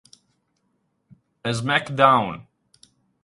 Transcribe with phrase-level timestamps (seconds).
[1.49, 2.47] A Smackdown!